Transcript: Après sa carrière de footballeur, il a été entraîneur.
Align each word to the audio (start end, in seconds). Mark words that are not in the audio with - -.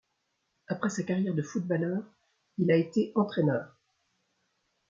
Après 0.65 0.89
sa 0.89 1.03
carrière 1.03 1.35
de 1.35 1.43
footballeur, 1.43 2.03
il 2.57 2.71
a 2.71 2.75
été 2.75 3.11
entraîneur. 3.13 3.77